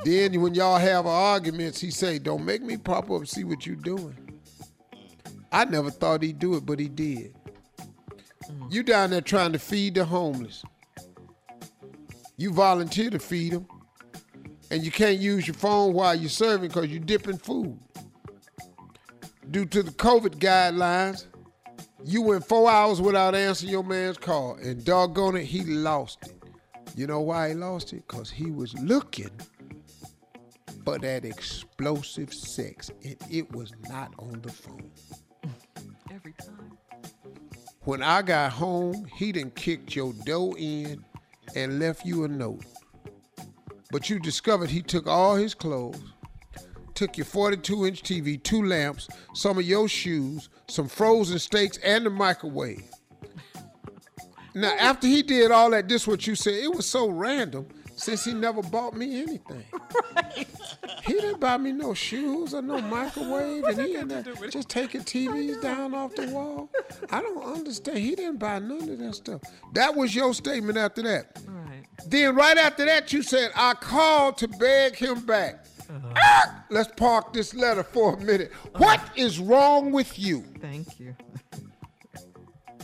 Then 0.05 0.41
when 0.41 0.53
y'all 0.53 0.77
have 0.77 1.05
arguments, 1.05 1.81
he 1.81 1.91
say, 1.91 2.19
"Don't 2.19 2.45
make 2.45 2.61
me 2.61 2.77
pop 2.77 3.05
up. 3.11 3.17
and 3.17 3.29
See 3.29 3.43
what 3.43 3.65
you 3.65 3.75
doing." 3.75 4.15
I 5.51 5.65
never 5.65 5.89
thought 5.89 6.21
he'd 6.23 6.39
do 6.39 6.55
it, 6.55 6.65
but 6.65 6.79
he 6.79 6.87
did. 6.87 7.33
You 8.69 8.83
down 8.83 9.09
there 9.09 9.21
trying 9.21 9.51
to 9.53 9.59
feed 9.59 9.95
the 9.95 10.05
homeless. 10.05 10.63
You 12.39 12.53
volunteer 12.53 13.09
to 13.09 13.19
feed 13.19 13.51
them. 13.51 13.67
And 14.71 14.81
you 14.81 14.91
can't 14.91 15.19
use 15.19 15.45
your 15.45 15.55
phone 15.55 15.93
while 15.93 16.15
you're 16.15 16.29
serving 16.29 16.69
because 16.69 16.87
you're 16.87 17.01
dipping 17.01 17.37
food. 17.37 17.77
Due 19.51 19.65
to 19.65 19.83
the 19.83 19.91
COVID 19.91 20.35
guidelines, 20.35 21.25
you 22.05 22.21
went 22.21 22.47
four 22.47 22.71
hours 22.71 23.01
without 23.01 23.35
answering 23.35 23.73
your 23.73 23.83
man's 23.83 24.17
call. 24.17 24.53
And 24.53 24.85
doggone 24.85 25.35
it, 25.35 25.43
he 25.43 25.63
lost 25.65 26.19
it. 26.27 26.41
You 26.95 27.07
know 27.07 27.19
why 27.19 27.49
he 27.49 27.55
lost 27.55 27.91
it? 27.91 28.07
Because 28.07 28.29
he 28.29 28.51
was 28.51 28.73
looking 28.75 29.31
for 30.85 30.97
that 30.97 31.25
explosive 31.25 32.33
sex. 32.33 32.89
And 33.03 33.17
it 33.29 33.51
was 33.51 33.73
not 33.89 34.13
on 34.17 34.39
the 34.41 34.51
phone. 34.51 34.91
Every 36.09 36.33
time. 36.33 36.77
When 37.81 38.01
I 38.01 38.21
got 38.21 38.53
home, 38.53 39.07
he 39.13 39.33
didn't 39.33 39.55
kicked 39.55 39.93
your 39.93 40.13
door 40.25 40.55
in 40.57 41.03
and 41.55 41.79
left 41.79 42.05
you 42.05 42.23
a 42.23 42.27
note. 42.27 42.65
But 43.91 44.09
you 44.09 44.19
discovered 44.19 44.69
he 44.69 44.81
took 44.81 45.07
all 45.07 45.35
his 45.35 45.53
clothes, 45.53 46.13
took 46.93 47.17
your 47.17 47.25
42 47.25 47.87
inch 47.87 48.03
TV, 48.03 48.41
two 48.41 48.63
lamps, 48.63 49.07
some 49.33 49.57
of 49.57 49.65
your 49.65 49.87
shoes, 49.87 50.49
some 50.67 50.87
frozen 50.87 51.39
steaks, 51.39 51.77
and 51.77 52.05
the 52.05 52.09
microwave. 52.09 52.83
Now, 54.53 54.73
after 54.79 55.07
he 55.07 55.21
did 55.21 55.51
all 55.51 55.71
that, 55.71 55.87
this 55.87 56.07
what 56.07 56.25
you 56.27 56.35
said. 56.35 56.55
It 56.55 56.73
was 56.73 56.85
so 56.85 57.09
random 57.09 57.67
since 57.99 58.23
he 58.23 58.33
never 58.33 58.61
bought 58.61 58.95
me 58.95 59.21
anything. 59.21 59.63
He 61.03 61.13
didn't 61.13 61.39
buy 61.39 61.57
me 61.57 61.71
no 61.71 61.93
shoes 61.93 62.53
or 62.53 62.61
no 62.61 62.79
microwave, 62.81 63.63
and 63.65 63.79
he 63.81 63.95
in 63.95 64.07
there 64.07 64.23
just 64.49 64.69
taking 64.69 65.01
TVs 65.01 65.61
down 65.61 65.93
off 65.93 66.15
the 66.15 66.27
wall. 66.27 66.69
I 67.11 67.21
don't 67.21 67.43
understand. 67.43 67.97
He 67.97 68.15
didn't 68.15 68.37
buy 68.37 68.59
none 68.59 68.89
of 68.89 68.97
that 68.99 69.15
stuff. 69.15 69.41
That 69.73 69.95
was 69.95 70.15
your 70.15 70.33
statement 70.33 70.77
after 70.77 71.01
that. 71.03 71.39
Right. 71.45 71.83
Then 72.07 72.35
right 72.35 72.57
after 72.57 72.85
that, 72.85 73.11
you 73.11 73.21
said, 73.21 73.51
I 73.55 73.73
called 73.73 74.37
to 74.37 74.47
beg 74.47 74.95
him 74.95 75.25
back. 75.25 75.65
Ah! 76.15 76.63
Let's 76.69 76.91
park 76.95 77.33
this 77.33 77.53
letter 77.53 77.83
for 77.83 78.13
a 78.13 78.19
minute. 78.19 78.53
What 78.77 79.01
is 79.15 79.39
wrong 79.39 79.91
with 79.91 80.17
you? 80.17 80.43
Thank 80.61 80.99
you. 80.99 81.15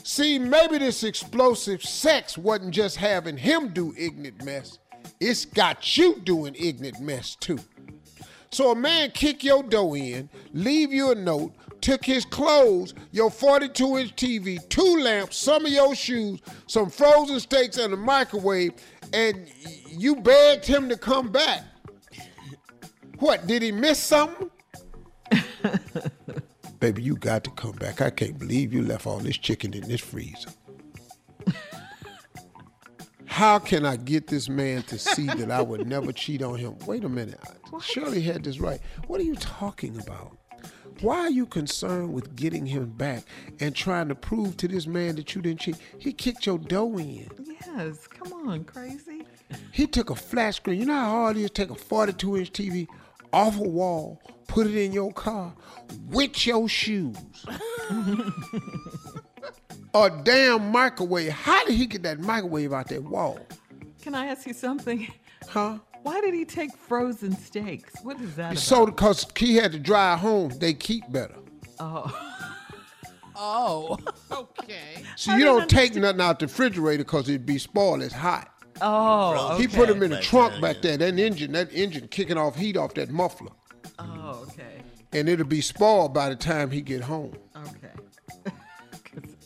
See, 0.04 0.40
maybe 0.40 0.78
this 0.78 1.04
explosive 1.04 1.84
sex 1.84 2.38
wasn't 2.38 2.74
just 2.74 2.98
having 2.98 3.38
him 3.38 3.70
do 3.74 3.94
ignorant 3.98 4.44
mess. 4.44 4.80
It's 5.20 5.46
got 5.46 5.98
you 5.98 6.20
doing 6.20 6.56
ignorant 6.60 7.00
mess 7.00 7.36
too. 7.36 7.60
So 8.52 8.72
a 8.72 8.76
man 8.76 9.12
kick 9.12 9.44
your 9.44 9.64
door 9.64 9.98
in, 9.98 10.30
leave 10.54 10.94
you 10.94 11.12
a 11.12 11.16
note, 11.16 11.54
took 11.82 12.06
his 12.06 12.26
clothes, 12.26 12.94
your 13.12 13.30
42 13.30 13.98
inch 13.98 14.16
TV, 14.16 14.70
two 14.70 15.00
lamps, 15.02 15.38
some 15.38 15.66
of 15.66 15.72
your 15.72 15.94
shoes, 15.96 16.42
some 16.68 16.90
frozen 16.90 17.40
steaks, 17.40 17.78
and 17.78 17.94
a 17.94 17.98
microwave, 17.98 18.74
and 19.14 19.48
you 19.90 20.16
begged 20.16 20.66
him 20.66 20.90
to 20.90 20.98
come 20.98 21.32
back. 21.32 21.64
What, 23.20 23.46
did 23.48 23.62
he 23.62 23.72
miss 23.72 24.00
something? 24.00 24.50
Baby, 26.80 27.04
you 27.04 27.16
got 27.16 27.44
to 27.46 27.52
come 27.52 27.74
back. 27.74 28.02
I 28.02 28.10
can't 28.10 28.38
believe 28.38 28.74
you 28.74 28.84
left 28.84 29.08
all 29.08 29.20
this 29.20 29.38
chicken 29.38 29.74
in 29.74 29.88
this 29.88 30.02
freezer. 30.02 30.50
How 33.36 33.60
can 33.60 33.86
I 33.86 33.98
get 33.98 34.28
this 34.28 34.48
man 34.48 34.84
to 34.84 34.98
see 34.98 35.26
that 35.26 35.52
I 35.52 35.62
would 35.62 35.86
never 35.86 36.12
cheat 36.14 36.42
on 36.42 36.58
him? 36.58 36.78
Wait 36.86 37.04
a 37.04 37.10
minute. 37.10 37.38
Shirley 37.82 38.22
had 38.22 38.46
this 38.46 38.62
right. 38.62 38.80
What 39.08 39.20
are 39.20 39.26
you 39.26 39.36
talking 39.36 40.00
about? 40.00 40.38
Why 41.02 41.20
are 41.20 41.30
you 41.30 41.46
concerned 41.46 42.14
with 42.14 42.38
getting 42.38 42.66
him 42.66 42.92
back 42.92 43.26
and 43.60 43.76
trying 43.76 44.08
to 44.08 44.16
prove 44.16 44.56
to 44.56 44.70
this 44.70 44.88
man 44.88 45.18
that 45.18 45.36
you 45.36 45.42
didn't 45.42 45.60
cheat? 45.60 45.76
He 46.00 46.14
kicked 46.14 46.46
your 46.46 46.58
dough 46.58 46.98
in. 46.98 47.30
Yes, 47.76 48.08
come 48.08 48.32
on, 48.48 48.64
crazy. 48.64 49.24
He 49.74 49.86
took 49.86 50.12
a 50.12 50.16
flat 50.16 50.56
screen. 50.56 50.80
You 50.80 50.86
know 50.86 50.94
how 50.94 51.10
hard 51.10 51.36
it 51.36 51.42
is 51.42 51.52
to 51.52 51.66
take 51.66 51.72
a 51.72 51.76
42 51.76 52.38
inch 52.38 52.54
TV 52.54 52.88
off 53.34 53.60
a 53.60 53.64
wall, 53.64 54.22
put 54.48 54.66
it 54.66 54.78
in 54.78 54.94
your 54.94 55.12
car 55.12 55.54
with 56.08 56.48
your 56.48 56.70
shoes. 56.70 57.18
a 59.96 60.10
damn 60.24 60.72
microwave. 60.72 61.32
How 61.32 61.66
did 61.66 61.76
he 61.76 61.86
get 61.86 62.04
that 62.04 62.20
microwave 62.20 62.74
out 62.74 62.90
that 62.90 63.04
wall? 63.04 63.40
Can 64.02 64.14
I 64.14 64.28
ask 64.28 64.46
you 64.46 64.54
something? 64.54 65.08
Huh? 65.48 65.80
Why 66.04 66.22
did 66.22 66.34
he 66.34 66.46
take 66.46 66.76
frozen 66.76 67.36
steaks? 67.36 67.94
What 68.04 68.20
is 68.20 68.36
that 68.36 68.52
about? 68.52 68.58
So 68.60 68.86
because 68.86 69.26
he 69.38 69.56
had 69.56 69.72
to 69.72 69.80
drive 69.80 70.20
home, 70.20 70.50
they 70.60 70.74
keep 70.74 71.12
better. 71.12 71.36
Oh. 71.80 72.36
Oh. 73.36 73.98
okay. 74.32 75.04
So 75.16 75.36
you 75.36 75.46
don't 75.46 75.70
take 75.70 75.96
nothing 75.96 76.22
out 76.22 76.40
the 76.40 76.46
refrigerator 76.48 77.04
because 77.04 77.28
it'd 77.30 77.46
be 77.46 77.58
spoiled. 77.58 78.02
It's 78.02 78.14
hot. 78.14 78.52
oh, 78.82 79.54
Okay. 79.54 79.64
He 79.64 79.68
put 79.68 79.88
them 79.88 80.04
in 80.04 80.12
the 80.12 80.20
trunk 80.22 80.54
that, 80.54 80.62
back 80.62 80.76
yeah. 80.78 80.98
there. 80.98 81.12
That 81.12 81.20
engine, 81.20 81.52
that 81.54 81.74
engine 81.74 82.08
kicking 82.10 82.38
off 82.38 82.56
heat 82.56 82.78
off 82.78 82.94
that 82.96 83.10
muffler, 83.10 83.52
Oh, 84.00 84.46
okay. 84.48 84.84
and 85.14 85.28
it'll 85.30 85.46
be 85.46 85.62
spoiled 85.62 86.14
by 86.14 86.30
the 86.30 86.36
time 86.36 86.70
he 86.70 86.82
get 86.82 87.02
home. 87.02 87.34
Okay. 87.56 87.92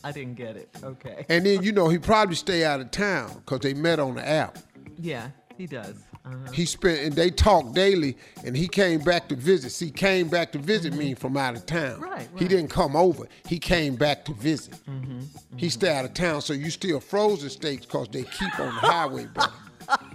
I 0.03 0.11
didn't 0.11 0.35
get 0.35 0.55
it. 0.55 0.69
Okay. 0.83 1.25
And 1.29 1.45
then 1.45 1.63
you 1.63 1.71
know 1.71 1.89
he 1.89 1.97
probably 1.97 2.35
stay 2.35 2.63
out 2.65 2.79
of 2.79 2.91
town 2.91 3.31
because 3.45 3.59
they 3.59 3.73
met 3.73 3.99
on 3.99 4.15
the 4.15 4.27
app. 4.27 4.57
Yeah, 4.97 5.29
he 5.57 5.65
does. 5.67 5.95
Uh-huh. 6.25 6.51
He 6.51 6.65
spent 6.65 6.99
and 6.99 7.13
they 7.13 7.29
talk 7.29 7.73
daily, 7.73 8.17
and 8.45 8.55
he 8.55 8.67
came 8.67 8.99
back 9.01 9.29
to 9.29 9.35
visit. 9.35 9.71
See, 9.71 9.89
came 9.89 10.27
back 10.27 10.51
to 10.51 10.57
visit 10.59 10.93
me 10.93 11.13
from 11.13 11.37
out 11.37 11.55
of 11.55 11.65
town. 11.65 11.93
Mm-hmm. 11.93 12.03
Right, 12.03 12.29
He 12.37 12.47
didn't 12.47 12.69
come 12.69 12.95
over. 12.95 13.27
He 13.47 13.57
came 13.57 13.95
back 13.95 14.25
to 14.25 14.33
visit. 14.33 14.75
Mm-hmm, 14.89 15.21
He 15.57 15.69
stay 15.69 15.95
out 15.95 16.05
of 16.05 16.13
town, 16.13 16.41
so 16.41 16.53
you 16.53 16.69
still 16.69 16.99
frozen 16.99 17.49
steaks 17.49 17.85
because 17.85 18.09
they 18.09 18.23
keep 18.23 18.59
on 18.59 18.67
the 18.67 18.71
highway 18.81 19.25
better. 19.27 19.51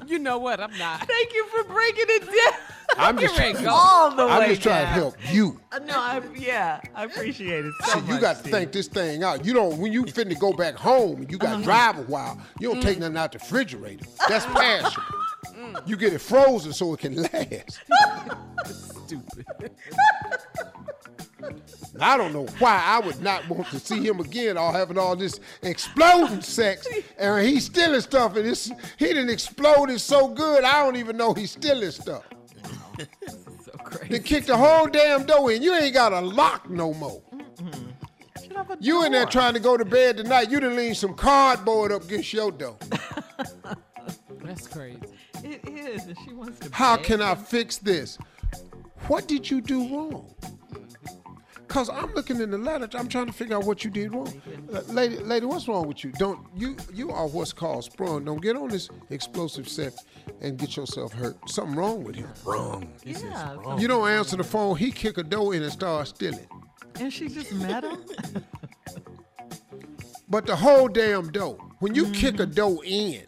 You 0.06 0.18
know 0.18 0.38
what? 0.38 0.60
I'm 0.60 0.76
not. 0.78 1.06
Thank 1.06 1.32
you 1.34 1.46
for 1.46 1.64
breaking 1.64 2.04
it 2.08 2.22
down. 2.26 2.60
I'm 2.98 3.18
just 3.18 3.34
trying. 3.36 3.56
All 3.66 4.14
the 4.14 4.24
I'm 4.24 4.40
way 4.40 4.48
just 4.48 4.62
trying 4.62 4.82
to 4.82 4.86
help 4.92 5.14
you. 5.32 5.60
Uh, 5.72 5.78
No, 5.80 5.94
I, 5.98 6.20
yeah, 6.36 6.80
I 6.94 7.04
appreciate 7.04 7.64
it 7.64 7.72
so 7.84 7.92
See, 7.94 8.00
much. 8.00 8.08
you 8.10 8.20
got 8.20 8.32
to 8.34 8.38
Steve. 8.40 8.52
think 8.52 8.72
this 8.72 8.88
thing 8.88 9.22
out. 9.24 9.44
You 9.44 9.52
don't 9.54 9.78
when 9.78 9.92
you 9.92 10.04
finna 10.04 10.38
go 10.38 10.52
back 10.52 10.74
home 10.74 11.22
and 11.22 11.30
you 11.30 11.38
got 11.38 11.48
to 11.48 11.54
Uh-huh. 11.54 11.62
drive 11.64 11.98
a 11.98 12.02
while. 12.02 12.38
You 12.60 12.68
don't 12.68 12.78
Mm. 12.80 12.82
take 12.82 12.98
nothing 12.98 13.16
out 13.16 13.32
the 13.32 13.38
refrigerator. 13.38 14.04
That's 14.28 14.44
perishable. 14.54 15.02
You 15.86 15.96
get 15.96 16.12
it 16.12 16.20
frozen 16.20 16.72
so 16.72 16.92
it 16.94 17.00
can 17.00 17.14
last. 17.22 17.80
Stupid. 18.66 19.46
I 22.00 22.16
don't 22.16 22.32
know 22.32 22.46
why 22.58 22.82
I 22.84 23.00
would 23.00 23.20
not 23.22 23.48
want 23.48 23.68
to 23.68 23.78
see 23.78 24.04
him 24.04 24.20
again 24.20 24.58
or 24.58 24.72
having 24.72 24.98
all 24.98 25.14
this 25.14 25.38
exploding 25.62 26.40
sex 26.40 26.86
and 27.18 27.46
he's 27.46 27.66
stealing 27.66 28.00
stuff 28.00 28.36
and 28.36 28.46
it's, 28.46 28.70
he 28.98 29.06
didn't 29.06 29.30
explode 29.30 29.90
it 29.90 30.00
so 30.00 30.28
good 30.28 30.64
I 30.64 30.82
don't 30.84 30.96
even 30.96 31.16
know 31.16 31.34
he's 31.34 31.52
stealing 31.52 31.90
stuff. 31.90 32.24
So 33.64 33.72
crazy. 33.82 34.08
They 34.12 34.18
kicked 34.20 34.46
the 34.48 34.56
whole 34.56 34.86
damn 34.86 35.24
door 35.24 35.50
in. 35.50 35.62
You 35.62 35.74
ain't 35.74 35.94
got 35.94 36.12
a 36.12 36.20
lock 36.20 36.68
no 36.68 36.92
more. 36.92 37.22
A 38.56 38.76
You 38.78 39.04
in 39.04 39.12
there 39.12 39.24
trying 39.24 39.54
to 39.54 39.60
go 39.60 39.78
to 39.78 39.86
bed 39.86 40.18
tonight. 40.18 40.50
You 40.50 40.60
done 40.60 40.76
lean 40.76 40.94
some 40.94 41.14
cardboard 41.14 41.92
up 41.92 42.04
against 42.04 42.32
your 42.32 42.52
door. 42.52 42.76
That's 44.44 44.66
crazy. 44.66 45.00
It 45.42 45.66
is, 45.68 46.04
and 46.04 46.16
she 46.24 46.34
wants 46.34 46.60
to. 46.60 46.74
How 46.74 46.96
can 46.96 47.22
I 47.22 47.34
fix 47.34 47.78
this? 47.78 48.18
What 49.08 49.26
did 49.26 49.50
you 49.50 49.60
do 49.60 49.88
wrong? 49.88 50.34
Cause 51.68 51.88
I'm 51.88 52.12
looking 52.14 52.40
in 52.40 52.50
the 52.50 52.58
letter. 52.58 52.88
I'm 52.96 53.08
trying 53.08 53.26
to 53.26 53.32
figure 53.32 53.56
out 53.56 53.64
what 53.64 53.84
you 53.84 53.90
did 53.90 54.14
wrong. 54.14 54.40
Uh, 54.72 54.80
lady, 54.92 55.16
lady, 55.18 55.46
what's 55.46 55.66
wrong 55.66 55.88
with 55.88 56.04
you? 56.04 56.12
Don't 56.12 56.46
you 56.56 56.76
you 56.92 57.10
are 57.10 57.26
what's 57.26 57.52
called 57.52 57.84
sprung. 57.84 58.24
Don't 58.24 58.40
get 58.42 58.54
on 58.56 58.68
this 58.68 58.88
explosive 59.10 59.68
set 59.68 59.94
and 60.40 60.56
get 60.58 60.76
yourself 60.76 61.12
hurt. 61.12 61.36
Something 61.48 61.74
wrong 61.76 62.04
with 62.04 62.16
him. 62.16 62.28
Wrong. 62.44 62.92
Yeah, 63.04 63.76
You 63.78 63.88
don't 63.88 64.08
answer 64.08 64.36
the 64.36 64.44
phone. 64.44 64.76
He 64.76 64.92
kick 64.92 65.18
a 65.18 65.22
door 65.22 65.54
in 65.54 65.62
and 65.62 65.72
start 65.72 66.08
stealing. 66.08 66.46
and 67.00 67.12
she 67.12 67.28
just 67.28 67.52
met 67.52 67.82
him. 67.84 67.98
But 70.28 70.46
the 70.46 70.56
whole 70.56 70.88
damn 70.88 71.30
door. 71.30 71.58
When 71.80 71.94
you 71.94 72.10
kick 72.10 72.40
a 72.40 72.46
door 72.46 72.78
in, 72.84 73.22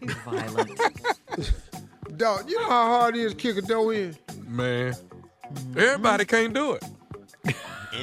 He's 0.00 0.12
violent. 0.24 0.78
dog, 2.16 2.48
you 2.48 2.60
know 2.60 2.68
how 2.68 2.86
hard 2.86 3.16
it 3.16 3.20
is 3.20 3.32
to 3.32 3.38
kick 3.38 3.56
a 3.56 3.62
door 3.62 3.94
in. 3.94 4.16
Man. 4.46 4.94
Everybody 5.76 6.24
can't 6.24 6.52
do 6.52 6.72
it. 6.72 6.84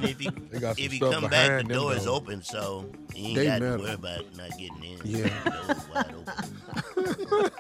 And 0.02 0.10
if 0.10 0.24
you 0.24 0.32
They 0.52 0.60
got 0.60 0.76
some 0.78 0.86
if 0.86 0.94
you 0.94 1.00
come 1.00 1.28
back, 1.30 1.68
the 1.68 1.74
door 1.74 1.94
is 1.94 2.06
doors. 2.06 2.08
open, 2.08 2.42
so 2.42 2.90
you 3.16 3.28
ain't 3.28 3.36
They 3.36 3.46
got 3.46 3.62
metal. 3.62 3.78
to 3.78 3.84
worry 3.84 3.94
about 3.94 4.36
not 4.38 4.50
getting 4.58 4.84
in. 4.84 5.00
Yeah. 5.04 5.30
The 5.44 5.74
door's 5.74 5.90
wide 5.90 6.16
open. 6.16 7.52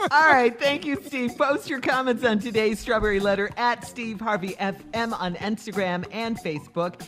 All 0.10 0.30
right, 0.30 0.58
thank 0.58 0.84
you, 0.86 1.00
Steve. 1.04 1.36
Post 1.36 1.68
your 1.68 1.80
comments 1.80 2.24
on 2.24 2.38
today's 2.38 2.78
Strawberry 2.78 3.20
Letter 3.20 3.50
at 3.56 3.86
Steve 3.86 4.20
Harvey 4.20 4.54
FM 4.54 5.12
on 5.18 5.34
Instagram 5.36 6.06
and 6.10 6.38
Facebook. 6.38 7.06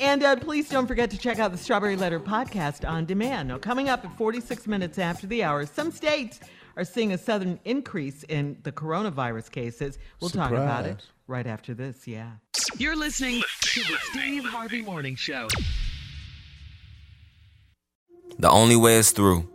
And 0.00 0.22
uh, 0.22 0.36
please 0.36 0.68
don't 0.68 0.86
forget 0.86 1.10
to 1.10 1.18
check 1.18 1.38
out 1.38 1.52
the 1.52 1.58
Strawberry 1.58 1.96
Letter 1.96 2.18
podcast 2.20 2.88
on 2.88 3.04
demand. 3.04 3.48
Now, 3.48 3.58
coming 3.58 3.88
up 3.88 4.04
at 4.04 4.16
46 4.16 4.66
minutes 4.66 4.98
after 4.98 5.26
the 5.26 5.44
hour, 5.44 5.66
some 5.66 5.90
states 5.92 6.40
are 6.76 6.84
seeing 6.84 7.12
a 7.12 7.18
sudden 7.18 7.58
increase 7.64 8.22
in 8.24 8.56
the 8.62 8.72
coronavirus 8.72 9.50
cases. 9.50 9.98
We'll 10.20 10.30
talk 10.30 10.50
about 10.52 10.86
it 10.86 11.00
Surprise. 11.00 11.06
Right 11.30 11.46
after 11.46 11.72
this. 11.72 12.06
Yeah. 12.06 12.32
You're 12.76 12.96
listening 12.96 13.40
to 13.60 13.80
the 13.80 13.96
Steve 14.10 14.44
Harvey 14.44 14.82
Morning 14.82 15.14
Show. 15.14 15.48
The 18.38 18.50
Only 18.50 18.76
Way 18.76 18.96
is 18.96 19.12
Through, 19.12 19.48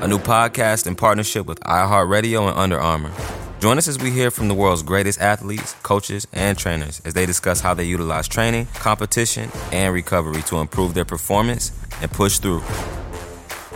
a 0.00 0.08
new 0.08 0.18
podcast 0.18 0.86
in 0.86 0.96
partnership 0.96 1.46
with 1.46 1.60
iHeartRadio 1.60 2.48
and 2.48 2.58
Under 2.58 2.80
Armour. 2.80 3.12
Join 3.60 3.78
us 3.78 3.86
as 3.86 3.98
we 3.98 4.10
hear 4.10 4.30
from 4.30 4.48
the 4.48 4.54
world's 4.54 4.82
greatest 4.82 5.20
athletes, 5.20 5.74
coaches, 5.82 6.26
and 6.32 6.58
trainers 6.58 7.00
as 7.04 7.14
they 7.14 7.26
discuss 7.26 7.60
how 7.60 7.74
they 7.74 7.84
utilize 7.84 8.26
training, 8.26 8.66
competition, 8.74 9.50
and 9.70 9.94
recovery 9.94 10.42
to 10.42 10.56
improve 10.56 10.94
their 10.94 11.04
performance 11.04 11.70
and 12.00 12.10
push 12.10 12.38
through. 12.38 12.62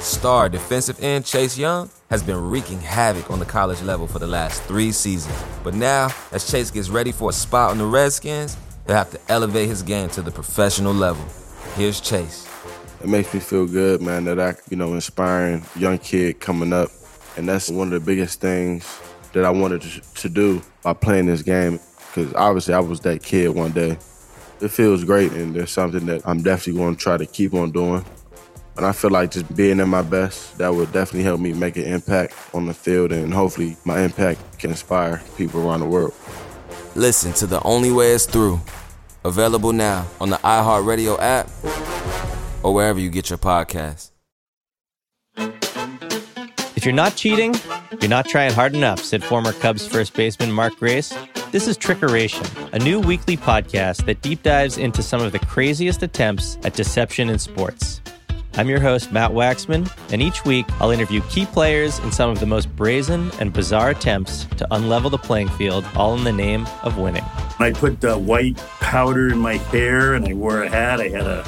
Star 0.00 0.49
defensive 0.49 1.02
end 1.02 1.26
Chase 1.26 1.56
Young 1.58 1.90
has 2.11 2.23
been 2.23 2.50
wreaking 2.50 2.80
havoc 2.80 3.30
on 3.30 3.38
the 3.38 3.44
college 3.44 3.82
level 3.82 4.06
for 4.06 4.18
the 4.18 4.26
last 4.26 4.62
three 4.64 4.92
seasons. 4.92 5.37
But 5.62 5.75
now, 5.75 6.08
as 6.32 6.50
Chase 6.50 6.70
gets 6.70 6.88
ready 6.88 7.12
for 7.12 7.30
a 7.30 7.32
spot 7.32 7.70
on 7.70 7.78
the 7.78 7.87
Redskins, 7.87 8.56
he'll 8.87 8.96
have 8.96 9.11
to 9.11 9.20
elevate 9.28 9.68
his 9.68 9.82
game 9.82 10.08
to 10.11 10.23
the 10.23 10.30
professional 10.30 10.92
level. 10.92 11.25
Here's 11.75 12.00
Chase. 12.00 12.49
It 13.02 13.08
makes 13.08 13.34
me 13.34 13.40
feel 13.40 13.66
good, 13.66 14.00
man, 14.00 14.25
that 14.25 14.38
I, 14.40 14.54
you 14.70 14.76
know, 14.76 14.94
inspiring 14.94 15.64
young 15.76 15.99
kid 15.99 16.40
coming 16.40 16.73
up. 16.73 16.90
And 17.37 17.49
that's 17.49 17.68
one 17.68 17.92
of 17.92 18.00
the 18.00 18.06
biggest 18.06 18.40
things 18.40 19.00
that 19.32 19.44
I 19.44 19.50
wanted 19.50 19.82
to, 19.82 20.00
to 20.00 20.28
do 20.28 20.62
by 20.82 20.92
playing 20.92 21.26
this 21.26 21.42
game. 21.42 21.80
Because 22.14 22.32
obviously 22.34 22.75
I 22.75 22.80
was 22.80 23.00
that 23.00 23.23
kid 23.23 23.49
one 23.49 23.73
day. 23.73 23.99
It 24.61 24.68
feels 24.68 25.02
great, 25.04 25.32
and 25.32 25.54
there's 25.54 25.73
something 25.73 26.06
that 26.06 26.23
I'm 26.25 26.42
definitely 26.42 26.80
going 26.80 26.94
to 26.94 27.00
try 27.00 27.16
to 27.16 27.26
keep 27.26 27.54
on 27.54 27.73
doing. 27.73 28.04
And 28.76 28.85
I 28.85 28.93
feel 28.93 29.11
like 29.11 29.31
just 29.31 29.54
being 29.54 29.78
at 29.78 29.87
my 29.87 30.02
best, 30.02 30.59
that 30.59 30.75
would 30.75 30.93
definitely 30.93 31.23
help 31.23 31.40
me 31.40 31.52
make 31.52 31.76
an 31.76 31.85
impact 31.85 32.35
on 32.52 32.66
the 32.66 32.75
field, 32.75 33.12
and 33.12 33.33
hopefully 33.33 33.76
my 33.85 34.00
impact 34.02 34.59
can 34.59 34.71
inspire 34.71 35.23
people 35.37 35.66
around 35.66 35.81
the 35.81 35.87
world. 35.87 36.14
Listen 36.97 37.33
to 37.35 37.47
The 37.47 37.62
Only 37.62 37.93
Way 37.93 38.11
is 38.11 38.26
Through. 38.26 38.61
Available 39.25 39.73
now 39.73 40.07
on 40.21 40.31
the 40.31 40.37
iHeartRadio 40.38 41.19
app 41.21 41.49
or 42.62 42.75
wherever 42.75 42.99
you 42.99 43.11
get 43.11 43.31
your 43.31 43.38
podcasts. 43.38 44.11
If 46.76 46.85
you're 46.85 46.93
not 46.93 47.16
cheating, 47.16 47.54
you're 48.00 48.11
not 48.11 48.26
trying 48.26 48.52
hard 48.52 48.75
enough, 48.75 49.00
said 49.00 49.25
former 49.25 49.52
Cubs 49.52 49.87
first 49.87 50.14
baseman 50.14 50.52
Mark 50.52 50.76
Grace. 50.76 51.14
This 51.52 51.69
is 51.69 51.78
Trickeration, 51.78 52.45
a 52.73 52.78
new 52.81 53.00
weekly 53.00 53.37
podcast 53.37 54.04
that 54.07 54.21
deep 54.21 54.43
dives 54.43 54.76
into 54.76 55.02
some 55.02 55.23
of 55.23 55.33
the 55.33 55.38
craziest 55.38 56.02
attempts 56.02 56.59
at 56.64 56.75
deception 56.75 57.31
in 57.31 57.38
sports. 57.38 58.02
I'm 58.56 58.68
your 58.68 58.78
host, 58.78 59.11
Matt 59.11 59.32
Waxman, 59.32 59.90
and 60.12 60.23
each 60.23 60.44
week 60.44 60.64
I'll 60.80 60.92
interview 60.92 61.20
key 61.23 61.44
players 61.44 61.99
in 61.99 62.12
some 62.12 62.30
of 62.30 62.38
the 62.38 62.46
most 62.46 62.75
brazen 62.76 63.32
and 63.40 63.52
bizarre 63.52 63.90
attempts 63.90 64.44
to 64.56 64.66
unlevel 64.70 65.11
the 65.11 65.18
playing 65.18 65.49
field, 65.49 65.84
all 65.96 66.16
in 66.16 66.23
the 66.23 66.32
name 66.32 66.64
of 66.84 66.96
winning. 66.96 67.25
I 67.58 67.73
put 67.75 68.04
uh, 68.04 68.16
white 68.16 68.56
powder 68.78 69.28
in 69.28 69.38
my 69.38 69.56
hair 69.56 70.14
and 70.14 70.25
I 70.25 70.34
wore 70.34 70.62
a 70.62 70.68
hat. 70.68 71.00
I 71.00 71.08
had 71.08 71.26
a 71.26 71.44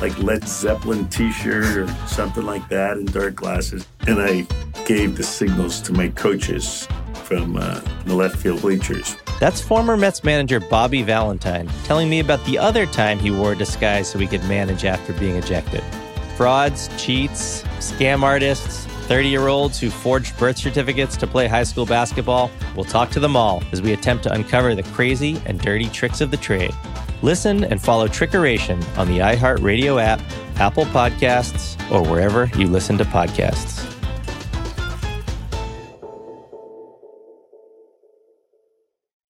like 0.00 0.18
Led 0.18 0.48
Zeppelin 0.48 1.08
t-shirt 1.08 1.76
or 1.76 1.88
something 2.08 2.44
like 2.44 2.68
that 2.70 2.96
and 2.96 3.12
dark 3.12 3.36
glasses. 3.36 3.86
And 4.08 4.20
I 4.20 4.44
gave 4.84 5.16
the 5.16 5.22
signals 5.22 5.80
to 5.82 5.92
my 5.92 6.08
coaches 6.08 6.88
from 7.14 7.56
uh, 7.56 7.80
the 8.04 8.14
left 8.14 8.36
field 8.36 8.62
bleachers. 8.62 9.14
That's 9.38 9.60
former 9.60 9.96
Mets 9.96 10.24
manager 10.24 10.58
Bobby 10.58 11.02
Valentine 11.02 11.68
telling 11.84 12.10
me 12.10 12.18
about 12.18 12.44
the 12.46 12.58
other 12.58 12.84
time 12.86 13.20
he 13.20 13.30
wore 13.30 13.52
a 13.52 13.56
disguise 13.56 14.10
so 14.10 14.18
he 14.18 14.26
could 14.26 14.42
manage 14.48 14.84
after 14.84 15.12
being 15.14 15.36
ejected. 15.36 15.84
Frauds, 16.38 16.88
cheats, 16.96 17.62
scam 17.80 18.22
artists, 18.22 18.86
30 19.08 19.28
year 19.28 19.48
olds 19.48 19.80
who 19.80 19.90
forged 19.90 20.38
birth 20.38 20.56
certificates 20.56 21.16
to 21.16 21.26
play 21.26 21.48
high 21.48 21.64
school 21.64 21.84
basketball. 21.84 22.48
We'll 22.76 22.84
talk 22.84 23.10
to 23.10 23.18
them 23.18 23.34
all 23.34 23.60
as 23.72 23.82
we 23.82 23.92
attempt 23.92 24.22
to 24.22 24.32
uncover 24.32 24.76
the 24.76 24.84
crazy 24.84 25.42
and 25.46 25.60
dirty 25.60 25.88
tricks 25.88 26.20
of 26.20 26.30
the 26.30 26.36
trade. 26.36 26.72
Listen 27.22 27.64
and 27.64 27.82
follow 27.82 28.06
Trickeration 28.06 28.80
on 28.96 29.08
the 29.08 29.18
iHeartRadio 29.18 30.00
app, 30.00 30.20
Apple 30.60 30.84
Podcasts, 30.84 31.76
or 31.90 32.08
wherever 32.08 32.44
you 32.56 32.68
listen 32.68 32.96
to 32.98 33.04
podcasts. 33.04 33.97